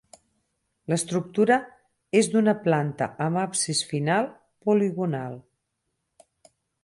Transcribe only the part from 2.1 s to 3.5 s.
és d'una planta amb